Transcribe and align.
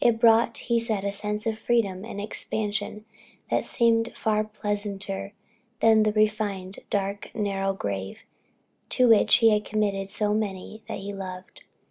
It 0.00 0.18
brought, 0.18 0.56
he 0.56 0.80
said, 0.80 1.04
a 1.04 1.12
sense 1.12 1.44
of 1.46 1.58
freedom 1.58 2.02
and 2.02 2.18
expansion 2.18 3.04
and 3.50 3.62
seemed 3.62 4.14
far 4.16 4.42
pleasanter 4.42 5.34
than 5.80 6.02
the 6.04 6.14
confined, 6.14 6.78
dark, 6.88 7.30
narrow 7.34 7.74
grave, 7.74 8.20
to 8.88 9.06
which 9.06 9.34
he 9.34 9.50
had 9.50 9.66
committed 9.66 10.10
so 10.10 10.32
many 10.32 10.82
that 10.88 11.00
he 11.00 11.12
loved. 11.12 11.60